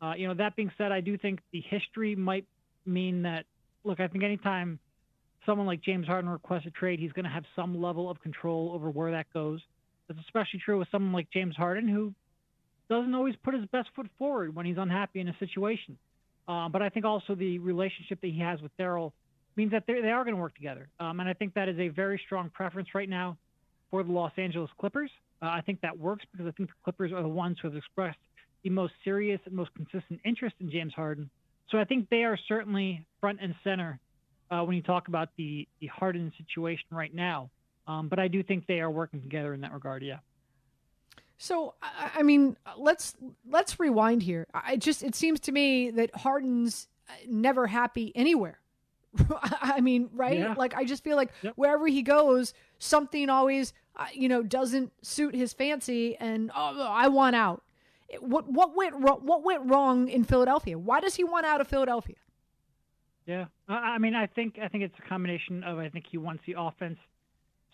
[0.00, 2.46] Uh, you know, that being said, I do think the history might
[2.86, 3.44] mean that.
[3.84, 4.78] Look, I think anytime
[5.46, 8.72] someone like James Harden requests a trade, he's going to have some level of control
[8.74, 9.60] over where that goes.
[10.08, 12.12] That's especially true with someone like James Harden, who
[12.88, 15.96] doesn't always put his best foot forward when he's unhappy in a situation.
[16.46, 19.12] Uh, but I think also the relationship that he has with Daryl
[19.56, 20.88] means that they are going to work together.
[21.00, 23.38] Um, and I think that is a very strong preference right now
[23.90, 25.10] for the Los Angeles Clippers.
[25.40, 27.76] Uh, I think that works because I think the Clippers are the ones who have
[27.76, 28.18] expressed
[28.62, 31.30] the most serious and most consistent interest in James Harden.
[31.70, 33.98] So I think they are certainly front and center
[34.50, 37.50] uh, when you talk about the the Harden situation right now.
[37.86, 40.02] Um, but I do think they are working together in that regard.
[40.02, 40.18] Yeah.
[41.36, 43.14] So I mean, let's
[43.48, 44.46] let's rewind here.
[44.54, 46.88] I just it seems to me that Harden's
[47.28, 48.60] never happy anywhere.
[49.60, 50.38] I mean, right?
[50.38, 50.54] Yeah.
[50.56, 51.54] Like I just feel like yep.
[51.56, 57.08] wherever he goes, something always uh, you know doesn't suit his fancy, and oh, I
[57.08, 57.62] want out.
[58.20, 60.78] What what went what went wrong in Philadelphia?
[60.78, 62.16] Why does he want out of Philadelphia?
[63.26, 66.42] Yeah, I mean, I think I think it's a combination of I think he wants
[66.46, 66.98] the offense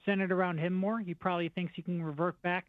[0.07, 1.01] centered around him more.
[1.01, 2.67] He probably thinks he can revert back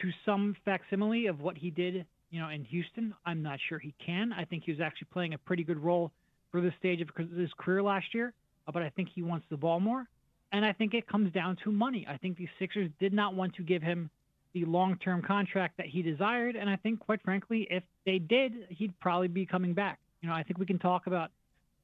[0.00, 3.14] to some facsimile of what he did, you know, in Houston.
[3.26, 4.32] I'm not sure he can.
[4.32, 6.12] I think he was actually playing a pretty good role
[6.50, 8.32] for this stage of his career last year,
[8.72, 10.06] but I think he wants the ball more.
[10.52, 12.06] And I think it comes down to money.
[12.08, 14.10] I think the Sixers did not want to give him
[14.52, 16.56] the long term contract that he desired.
[16.56, 20.00] And I think, quite frankly, if they did, he'd probably be coming back.
[20.22, 21.30] You know, I think we can talk about,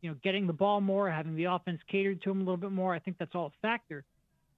[0.01, 2.73] you know, getting the ball more, having the offense catered to him a little bit
[2.73, 2.95] more.
[2.95, 4.05] I think that's all a factor.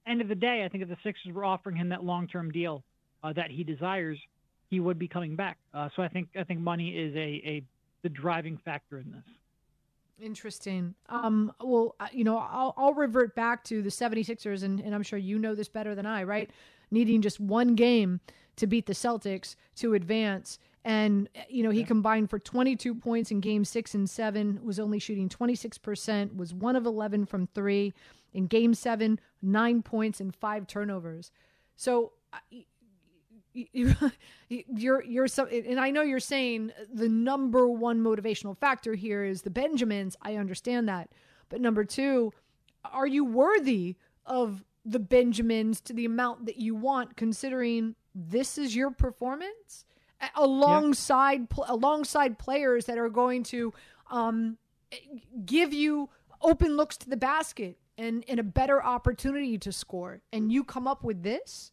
[0.07, 2.51] End of the day, I think if the Sixers were offering him that long term
[2.51, 2.83] deal
[3.23, 4.17] uh, that he desires,
[4.69, 5.57] he would be coming back.
[5.73, 7.63] Uh, so I think I think money is a, a
[8.03, 9.23] the driving factor in this.
[10.21, 10.95] Interesting.
[11.07, 15.19] Um, well, you know, I'll, I'll revert back to the 76ers, and, and I'm sure
[15.19, 16.49] you know this better than I, right?
[16.91, 18.19] Needing just one game
[18.57, 20.59] to beat the Celtics to advance.
[20.83, 21.85] And, you know, he yeah.
[21.85, 26.75] combined for 22 points in game six and seven, was only shooting 26%, was one
[26.75, 27.93] of 11 from three.
[28.33, 31.31] In game seven, nine points and five turnovers.
[31.75, 32.11] So,
[34.49, 39.41] you're you're so and I know you're saying the number one motivational factor here is
[39.41, 40.15] the Benjamins.
[40.21, 41.09] I understand that.
[41.49, 42.31] But number 2,
[42.85, 43.95] are you worthy
[44.25, 49.85] of the Benjamins to the amount that you want considering this is your performance
[50.35, 51.49] alongside yep.
[51.49, 53.73] pl- alongside players that are going to
[54.11, 54.57] um,
[55.45, 56.09] give you
[56.41, 60.87] open looks to the basket and, and a better opportunity to score and you come
[60.87, 61.71] up with this?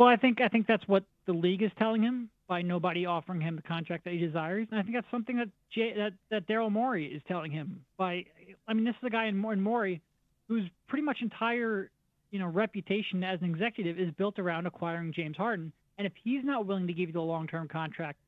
[0.00, 3.38] Well, I think I think that's what the league is telling him by nobody offering
[3.38, 6.48] him the contract that he desires, and I think that's something that Jay, that that
[6.48, 8.24] Daryl Morey is telling him by.
[8.66, 10.00] I mean, this is a guy in, in Morey
[10.48, 11.90] whose pretty much entire
[12.30, 16.42] you know reputation as an executive is built around acquiring James Harden, and if he's
[16.44, 18.18] not willing to give you the long term contract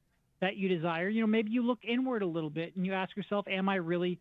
[0.43, 3.17] that you desire, you know maybe you look inward a little bit and you ask
[3.17, 4.19] yourself, am I really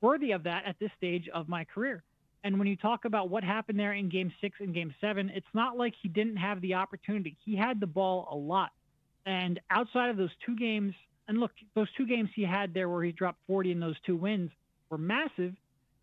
[0.00, 2.02] worthy of that at this stage of my career?
[2.44, 5.46] And when you talk about what happened there in game six and game seven, it's
[5.54, 7.36] not like he didn't have the opportunity.
[7.42, 8.70] He had the ball a lot.
[9.24, 10.92] And outside of those two games,
[11.26, 14.14] and look, those two games he had there where he dropped 40 in those two
[14.14, 14.50] wins
[14.90, 15.54] were massive,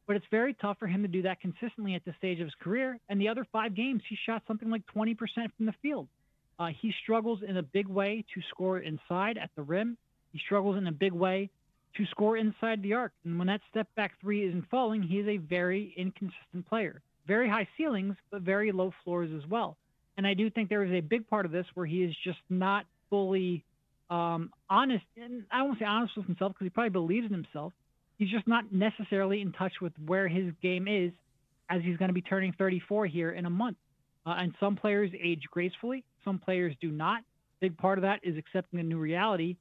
[0.07, 2.55] but it's very tough for him to do that consistently at this stage of his
[2.59, 2.99] career.
[3.07, 5.15] And the other five games, he shot something like 20%
[5.55, 6.07] from the field.
[6.57, 9.95] Uh, he struggles in a big way to score inside at the rim.
[10.33, 11.51] He struggles in a big way
[11.97, 13.11] to score inside the arc.
[13.25, 17.01] And when that step back three isn't falling, he is a very inconsistent player.
[17.27, 19.77] Very high ceilings, but very low floors as well.
[20.17, 22.39] And I do think there is a big part of this where he is just
[22.49, 23.63] not fully
[24.09, 25.05] um, honest.
[25.17, 27.73] And I won't say honest with himself because he probably believes in himself.
[28.17, 31.11] He's just not necessarily in touch with where his game is
[31.69, 33.77] as he's going to be turning 34 here in a month.
[34.25, 37.21] Uh, and some players age gracefully, some players do not.
[37.59, 39.55] Big part of that is accepting a new reality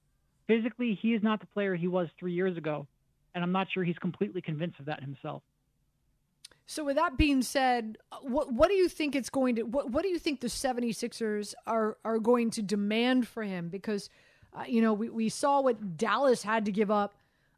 [0.50, 2.86] physically, he is not the player he was three years ago,
[3.34, 5.42] and I'm not sure he's completely convinced of that himself.
[6.66, 10.02] So with that being said, what what do you think it's going to what what
[10.02, 14.08] do you think the 76ers are are going to demand for him because
[14.52, 17.14] uh, you know we, we saw what Dallas had to give up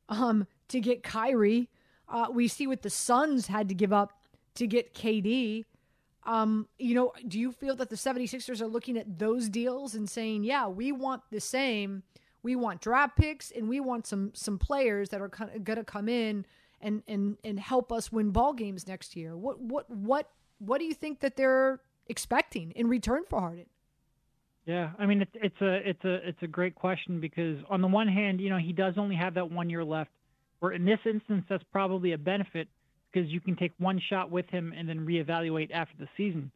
[0.09, 1.68] um to get Kyrie.
[2.09, 4.12] Uh, we see what the Suns had to give up
[4.55, 5.64] to get KD.
[6.24, 10.09] Um, you know, do you feel that the 76ers are looking at those deals and
[10.09, 12.02] saying, "Yeah, we want the same
[12.42, 16.09] we want draft picks and we want some some players that are going to come
[16.09, 16.44] in
[16.81, 19.37] and and and help us win ball games next year.
[19.37, 20.28] What what what
[20.59, 23.66] what do you think that they're expecting in return for Harden?
[24.66, 27.88] Yeah, I mean it's it's a it's a it's a great question because on the
[27.88, 30.11] one hand, you know, he does only have that one year left.
[30.61, 32.68] Where in this instance, that's probably a benefit
[33.12, 36.52] because you can take one shot with him and then reevaluate after the season.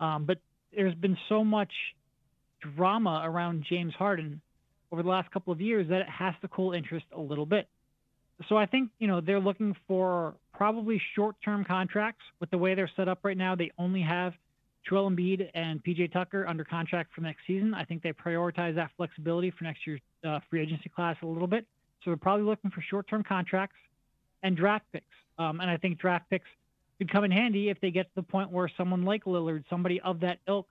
[0.00, 0.38] Um, but
[0.74, 1.70] there's been so much
[2.74, 4.40] drama around James Harden
[4.92, 7.68] over the last couple of years that it has to cool interest a little bit.
[8.48, 12.90] So I think, you know, they're looking for probably short-term contracts with the way they're
[12.96, 13.54] set up right now.
[13.54, 14.32] They only have
[14.88, 17.74] Joel Embiid and PJ Tucker under contract for next season.
[17.74, 21.46] I think they prioritize that flexibility for next year's uh, free agency class a little
[21.46, 21.66] bit.
[22.02, 23.76] So they're probably looking for short-term contracts
[24.42, 25.04] and draft picks.
[25.38, 26.48] Um, and I think draft picks
[26.98, 30.00] could come in handy if they get to the point where someone like Lillard, somebody
[30.00, 30.66] of that ilk,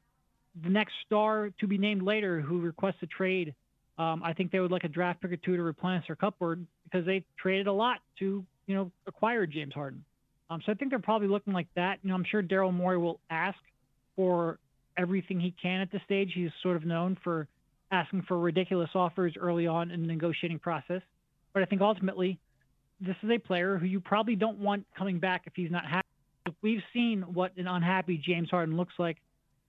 [0.63, 3.53] the next star to be named later who requests a trade
[3.99, 6.65] um, I think they would like a draft pick or two to replenish their cupboard
[6.85, 10.03] because they traded a lot to, you know, acquire James Harden.
[10.49, 11.99] Um, so I think they're probably looking like that.
[12.01, 13.57] You know, I'm sure Daryl Morey will ask
[14.15, 14.57] for
[14.97, 16.31] everything he can at this stage.
[16.33, 17.47] He's sort of known for
[17.91, 21.01] asking for ridiculous offers early on in the negotiating process.
[21.53, 22.39] But I think ultimately,
[23.01, 26.07] this is a player who you probably don't want coming back if he's not happy.
[26.61, 29.17] We've seen what an unhappy James Harden looks like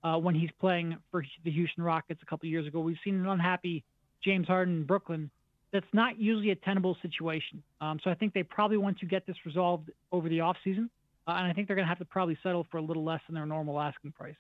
[0.04, 2.80] uh, when he's playing for the Houston Rockets a couple of years ago.
[2.80, 3.84] We've seen an unhappy
[4.22, 5.30] James Harden in Brooklyn,
[5.72, 7.62] that's not usually a tenable situation.
[7.80, 10.88] Um, so I think they probably want to get this resolved over the offseason.
[11.26, 13.20] Uh, and I think they're going to have to probably settle for a little less
[13.26, 14.34] than their normal asking price.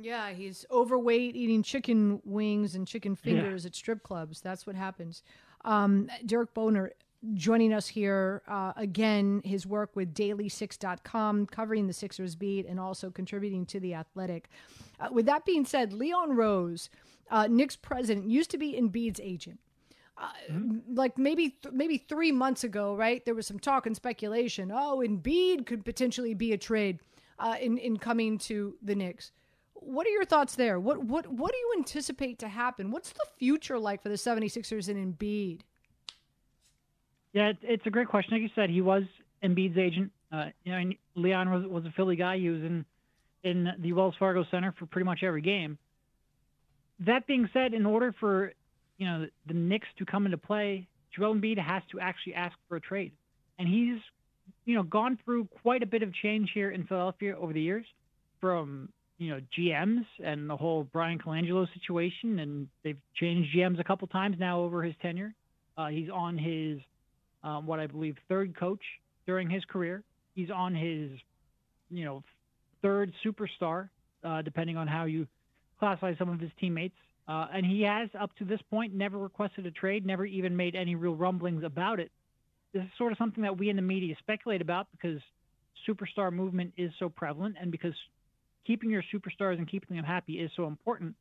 [0.00, 3.68] Yeah, he's overweight, eating chicken wings and chicken fingers yeah.
[3.68, 4.40] at strip clubs.
[4.40, 5.22] That's what happens.
[5.64, 6.90] Um, Derek Bodner,
[7.34, 9.40] joining us here uh, again.
[9.44, 14.48] His work with Daily6.com, covering the Sixers beat and also contributing to the Athletic.
[15.00, 16.90] Uh, with that being said, Leon Rose,
[17.30, 19.60] uh, Knicks president, used to be Embiid's agent.
[20.16, 20.28] Uh,
[20.92, 23.24] like maybe th- maybe three months ago, right?
[23.24, 24.72] There was some talk and speculation.
[24.72, 26.98] Oh, Embiid could potentially be a trade
[27.38, 29.30] uh, in in coming to the Knicks.
[29.74, 30.80] What are your thoughts there?
[30.80, 32.90] What what what do you anticipate to happen?
[32.90, 35.60] What's the future like for the 76ers and Embiid?
[37.32, 38.32] Yeah, it, it's a great question.
[38.32, 39.04] Like you said, he was
[39.44, 40.10] Embiid's agent.
[40.32, 42.38] Uh, you know, and Leon was was a Philly guy.
[42.38, 42.84] He was in
[43.44, 45.78] in the Wells Fargo Center for pretty much every game.
[47.00, 48.52] That being said, in order for
[48.98, 52.76] you know the, Knicks to come into play, Joel Embiid has to actually ask for
[52.76, 53.12] a trade,
[53.58, 54.00] and he's
[54.64, 57.86] you know gone through quite a bit of change here in Philadelphia over the years,
[58.40, 58.88] from
[59.18, 64.08] you know GMs and the whole Bryan Colangelo situation, and they've changed GMs a couple
[64.08, 65.34] times now over his tenure.
[65.76, 66.80] Uh, he's on his
[67.44, 68.82] um, what I believe third coach
[69.26, 70.02] during his career.
[70.34, 71.10] He's on his
[71.90, 72.24] you know
[72.82, 73.88] third superstar,
[74.24, 75.26] uh, depending on how you
[75.78, 76.96] classify some of his teammates.
[77.26, 80.74] Uh, and he has, up to this point, never requested a trade, never even made
[80.74, 82.10] any real rumblings about it.
[82.72, 85.20] This is sort of something that we in the media speculate about because
[85.86, 87.94] superstar movement is so prevalent and because
[88.66, 91.14] keeping your superstars and keeping them happy is so important.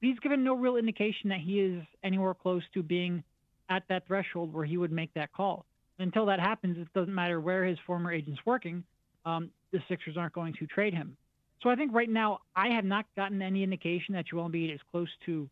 [0.00, 3.22] But he's given no real indication that he is anywhere close to being
[3.68, 5.64] at that threshold where he would make that call.
[5.98, 8.82] Until that happens, it doesn't matter where his former agent's working,
[9.24, 11.16] um, the Sixers aren't going to trade him.
[11.62, 14.80] So I think right now I have not gotten any indication that Joel Embiid is
[14.90, 15.48] close to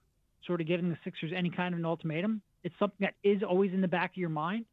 [0.46, 2.42] sort of giving the Sixers any kind of an ultimatum.
[2.64, 4.64] It's something that is always in the back of your mind.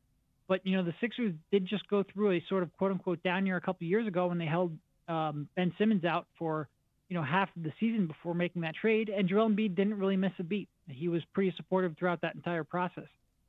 [0.47, 3.45] But you know the Sixers did just go through a sort of quote unquote down
[3.45, 4.77] year a couple of years ago when they held
[5.07, 6.69] um, Ben Simmons out for
[7.09, 10.15] you know half of the season before making that trade, and Joel Embiid didn't really
[10.15, 10.69] miss a beat.
[10.87, 13.07] He was pretty supportive throughout that entire process.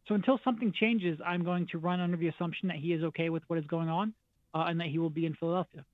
[0.09, 3.28] So until something changes, I'm going to run under the assumption that he is okay
[3.28, 4.14] with what is going on
[4.55, 5.84] uh, and that he will be in Philadelphia.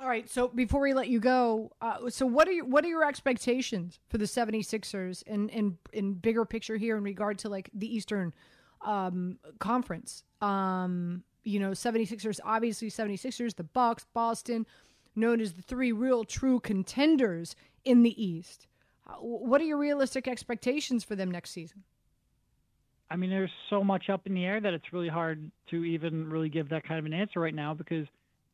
[0.00, 2.88] All right, so before we let you go, uh, so what are your, what are
[2.88, 7.48] your expectations for the 76ers and in, in, in bigger picture here in regard to
[7.48, 8.32] like the Eastern
[8.82, 10.22] um, Conference?
[10.40, 14.66] Um, you know, 76ers obviously 76ers, the Bucks, Boston,
[15.16, 18.68] known as the three real true contenders in the East.
[19.04, 21.82] Uh, what are your realistic expectations for them next season?
[23.10, 26.30] I mean, there's so much up in the air that it's really hard to even
[26.30, 28.06] really give that kind of an answer right now because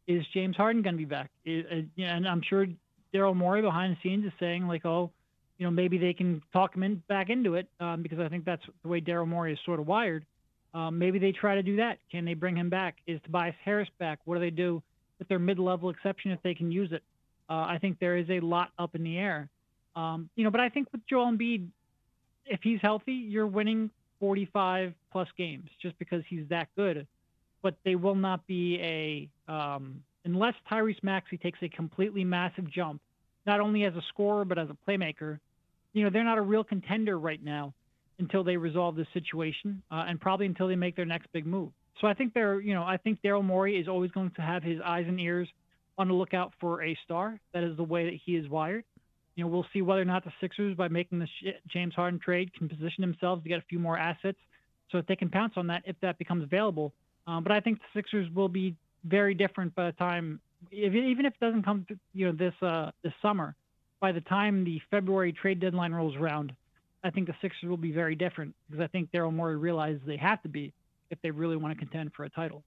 [0.07, 1.31] is James Harden going to be back?
[1.45, 2.67] Is, uh, and I'm sure
[3.15, 5.11] Daryl Morey behind the scenes is saying like, oh,
[5.59, 8.45] you know, maybe they can talk him in, back into it um, because I think
[8.45, 10.25] that's the way Daryl Morey is sort of wired.
[10.75, 11.99] Um, maybe they try to do that.
[12.11, 12.97] Can they bring him back?
[13.07, 14.19] Is Tobias Harris back?
[14.25, 14.83] What do they do
[15.21, 17.03] with their mid-level exception if they can use it?
[17.49, 19.49] Uh, I think there is a lot up in the air.
[19.95, 21.69] Um, you know, but I think with Joel Embiid,
[22.47, 27.07] if he's healthy, you're winning 45 plus games just because he's that good.
[27.65, 33.01] But they will not be a um, unless Tyrese Maxey takes a completely massive jump,
[33.47, 35.41] not only as a scorer but as a playmaker.
[35.95, 37.73] You know, they're not a real contender right now
[38.19, 41.71] until they resolve this situation, uh, and probably until they make their next big move.
[42.01, 44.63] So I think they're, you know, I think Daryl Morey is always going to have
[44.63, 45.49] his eyes and ears
[45.97, 47.41] on the lookout for a star.
[47.55, 48.85] That is the way that he is wired.
[49.37, 51.29] You know, we'll see whether or not the Sixers, by making the
[51.73, 54.39] James Harden trade, can position themselves to get a few more assets
[54.91, 56.93] so that they can pounce on that if that becomes available.
[57.27, 61.25] Um, but I think the Sixers will be very different by the time, if, even
[61.25, 63.55] if it doesn't come, to, you know, this uh, this summer.
[64.01, 66.53] By the time the February trade deadline rolls around,
[67.03, 70.19] I think the Sixers will be very different because I think Daryl Morey realizes they
[70.19, 70.73] have to be
[71.11, 72.63] if they really want to contend for a title.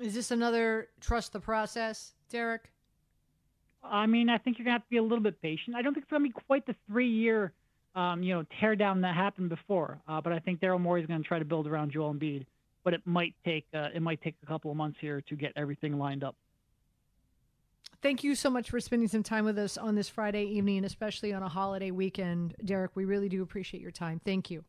[0.00, 2.70] Is this another trust the process, Derek?
[3.82, 5.76] I mean, I think you're gonna have to be a little bit patient.
[5.76, 7.52] I don't think it's gonna be quite the three-year,
[7.94, 9.98] um, you know, tear down that happened before.
[10.08, 12.46] Uh, but I think Daryl Morey is gonna try to build around Joel Embiid.
[12.84, 15.52] But it might take uh, it might take a couple of months here to get
[15.56, 16.36] everything lined up.
[18.00, 21.32] Thank you so much for spending some time with us on this Friday evening, especially
[21.32, 22.92] on a holiday weekend, Derek.
[22.94, 24.20] We really do appreciate your time.
[24.24, 24.64] Thank you.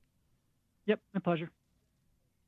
[0.87, 1.51] Yep, my pleasure.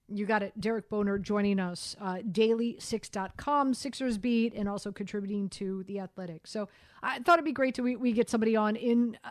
[0.08, 0.60] You got it.
[0.60, 6.48] Derek Bodner joining us, uh, daily6.com, Sixers Beat, and also contributing to The Athletic.
[6.48, 6.68] So
[7.04, 9.30] I thought it'd be great to we, we get somebody on in uh,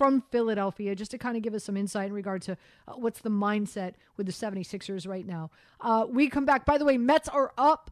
[0.00, 2.56] from Philadelphia just to kind of give us some insight in regard to
[2.88, 5.50] uh, what's the mindset with the 76ers right now.
[5.78, 6.64] Uh, we come back.
[6.64, 7.90] By the way, Mets are up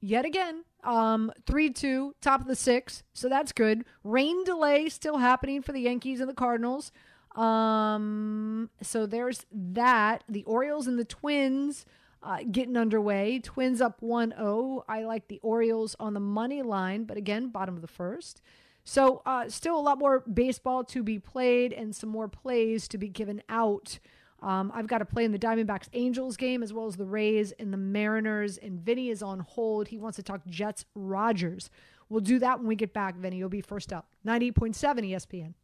[0.00, 0.64] yet again.
[0.82, 3.04] Um, 3 2, top of the six.
[3.12, 3.84] So that's good.
[4.02, 6.90] Rain delay still happening for the Yankees and the Cardinals.
[7.36, 10.24] Um, so there's that.
[10.28, 11.86] The Orioles and the Twins
[12.24, 13.38] uh, getting underway.
[13.38, 14.84] Twins up 1 0.
[14.88, 18.42] I like the Orioles on the money line, but again, bottom of the first.
[18.88, 22.98] So uh, still a lot more baseball to be played and some more plays to
[22.98, 23.98] be given out
[24.42, 27.52] Um, I've got to play in the Diamondbacks Angels game as well as the Rays
[27.58, 28.58] and the Mariners.
[28.58, 29.88] And Vinny is on hold.
[29.88, 31.68] He wants to talk Jets Rodgers.
[32.08, 33.38] We'll do that when we get back, Vinny.
[33.38, 34.06] You'll be first up.
[34.24, 34.76] 98.7
[35.10, 35.54] ESPN.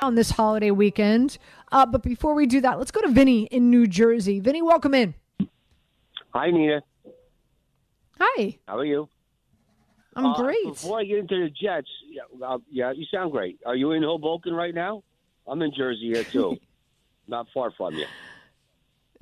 [0.00, 1.38] On this holiday weekend.
[1.70, 4.40] Uh, but before we do that, let's go to Vinny in New Jersey.
[4.40, 5.14] Vinny, welcome in.
[6.30, 6.82] Hi, Nina.
[8.18, 8.58] Hi.
[8.66, 9.08] How are you?
[10.14, 10.64] I'm Uh, great.
[10.64, 13.60] Before I get into the Jets, yeah, uh, yeah, you sound great.
[13.64, 15.02] Are you in Hoboken right now?
[15.46, 16.58] I'm in Jersey here too,
[17.28, 18.06] not far from you.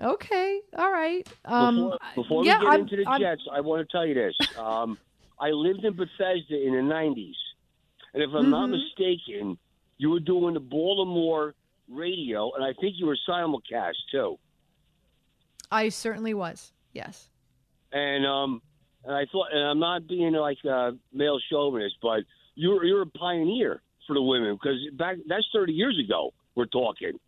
[0.01, 0.61] Okay.
[0.76, 1.28] All right.
[1.45, 4.07] Um, Before, before yeah, we get I'm- into the I'm- Jets, I want to tell
[4.07, 4.34] you this.
[4.59, 4.99] Um,
[5.38, 7.34] I lived in Bethesda in the '90s,
[8.12, 8.72] and if I'm not Mhm.
[8.72, 9.59] mistaken,
[9.97, 11.55] you were doing the Baltimore
[11.88, 14.38] radio, and I think you were simulcast too.
[15.70, 16.72] I certainly was.
[16.93, 17.30] Yes.
[17.93, 18.61] And um,
[19.05, 22.20] and I thought, and I'm not being like a male chauvinist, but
[22.55, 26.32] you're you're a pioneer for the women because back that's 30 years ago.
[26.57, 27.18] We're talking,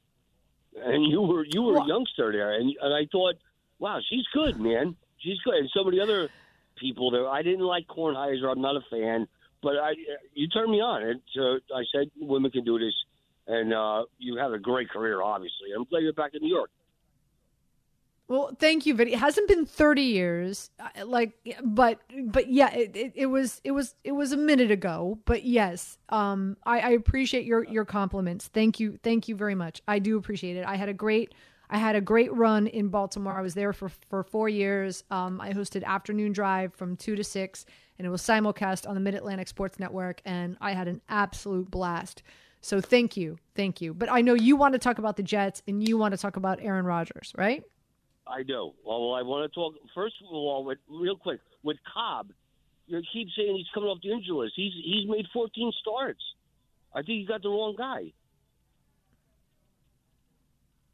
[0.76, 3.36] and you were you were a youngster there, and and I thought,
[3.78, 5.54] wow, she's good, man, she's good.
[5.54, 6.28] And some of the other
[6.76, 8.50] people there, I didn't like Kornheiser.
[8.50, 9.28] I'm not a fan,
[9.62, 9.92] but I
[10.34, 12.94] you turned me on, and so I said women can do this,
[13.46, 15.68] and uh, you have a great career, obviously.
[15.74, 16.70] I'm glad you're back in New York.
[18.28, 19.12] Well, thank you, Vinny.
[19.12, 23.72] It hasn't been 30 years, uh, like, but, but yeah, it, it, it was, it
[23.72, 25.18] was, it was a minute ago.
[25.26, 28.48] But yes, um, I, I appreciate your your compliments.
[28.48, 29.82] Thank you, thank you very much.
[29.86, 30.64] I do appreciate it.
[30.64, 31.34] I had a great,
[31.68, 33.36] I had a great run in Baltimore.
[33.36, 35.04] I was there for for four years.
[35.10, 37.66] Um, I hosted afternoon drive from two to six,
[37.98, 41.70] and it was simulcast on the Mid Atlantic Sports Network, and I had an absolute
[41.70, 42.22] blast.
[42.62, 43.92] So thank you, thank you.
[43.92, 46.36] But I know you want to talk about the Jets, and you want to talk
[46.36, 47.64] about Aaron Rodgers, right?
[48.26, 48.72] I do.
[48.84, 52.32] Well, I want to talk first of all, with, real quick, with Cobb.
[52.86, 54.54] You keep saying he's coming off the injury list.
[54.56, 56.22] He's he's made 14 starts.
[56.94, 58.12] I think you got the wrong guy.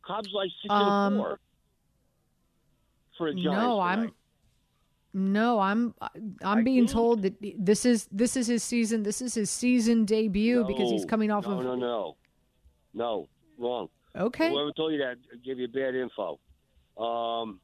[0.05, 1.41] Cobb's like six Um, and four
[3.16, 3.45] for a Giants.
[3.45, 4.12] No, I'm
[5.12, 5.95] no, I'm
[6.43, 9.03] I'm being told that this is this is his season.
[9.03, 12.16] This is his season debut because he's coming off no, of no, no,
[12.95, 13.89] no, wrong.
[14.14, 14.51] Okay.
[14.51, 16.39] Whoever told you that gave you bad info.
[16.99, 17.61] Um,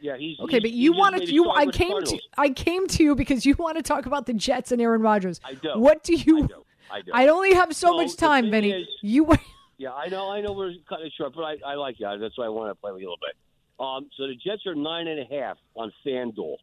[0.00, 2.86] yeah, he's Okay, he's- but you wanted made a you I came to I came
[2.88, 5.40] to you because you want to talk about the Jets and Aaron Rodgers.
[5.44, 5.70] I do.
[5.78, 6.48] What do you
[6.90, 7.10] I do.
[7.14, 8.70] I only have so So much time, Vinny.
[8.72, 9.28] is- you
[9.78, 10.30] Yeah, I know.
[10.30, 12.06] I know we're cutting it short, but I, I like you.
[12.20, 13.36] That's why I want to play with you a little bit.
[13.84, 16.56] Um, so the Jets are nine and a half on FanDuel.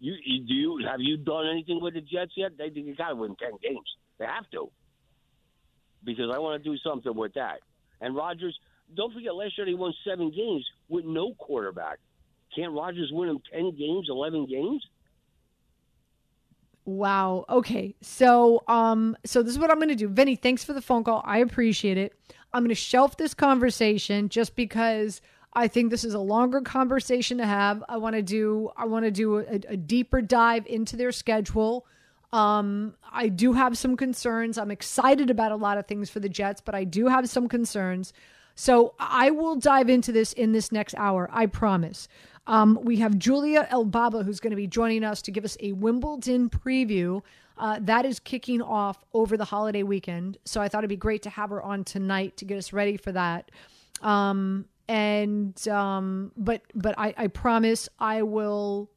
[0.00, 2.52] You, you do you have you done anything with the Jets yet?
[2.58, 3.86] They you got to win ten games.
[4.18, 4.70] They have to
[6.04, 7.60] because I want to do something with that.
[8.00, 8.58] And Rodgers,
[8.96, 11.98] don't forget last year he won seven games with no quarterback.
[12.54, 14.86] Can't Rodgers win them ten games, eleven games?
[16.84, 17.44] Wow.
[17.48, 17.94] Okay.
[18.00, 20.08] So, um, so this is what I'm going to do.
[20.08, 21.22] Vinny, thanks for the phone call.
[21.24, 22.12] I appreciate it.
[22.52, 25.20] I'm going to shelf this conversation just because
[25.54, 27.84] I think this is a longer conversation to have.
[27.88, 31.86] I want to do, I want to do a, a deeper dive into their schedule.
[32.32, 34.58] Um, I do have some concerns.
[34.58, 37.48] I'm excited about a lot of things for the Jets, but I do have some
[37.48, 38.12] concerns.
[38.54, 41.28] So I will dive into this in this next hour.
[41.32, 42.08] I promise.
[42.46, 45.72] Um, we have Julia Elbaba who's going to be joining us to give us a
[45.72, 47.22] Wimbledon preview.
[47.56, 50.38] Uh, that is kicking off over the holiday weekend.
[50.44, 52.96] So I thought it'd be great to have her on tonight to get us ready
[52.96, 53.50] for that.
[54.00, 58.90] Um, and um, but but I, I promise I will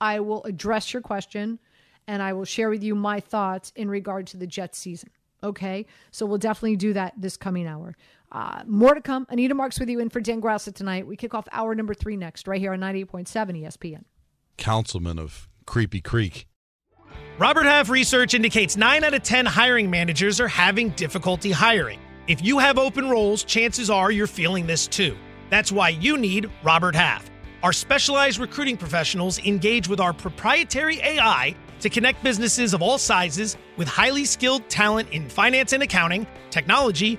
[0.00, 1.58] I will address your question
[2.06, 5.10] and I will share with you my thoughts in regard to the Jets season.
[5.44, 7.96] Okay, so we'll definitely do that this coming hour.
[8.32, 9.26] Uh, more to come.
[9.28, 11.06] Anita Marks with you in for Dan Graca tonight.
[11.06, 13.26] We kick off hour number three next, right here on 98.7
[13.62, 14.04] ESPN.
[14.56, 16.46] councilman of Creepy Creek.
[17.38, 21.98] Robert Half research indicates 9 out of 10 hiring managers are having difficulty hiring.
[22.26, 25.16] If you have open roles, chances are you're feeling this too.
[25.50, 27.30] That's why you need Robert Half.
[27.62, 33.56] Our specialized recruiting professionals engage with our proprietary AI to connect businesses of all sizes
[33.76, 37.18] with highly skilled talent in finance and accounting, technology,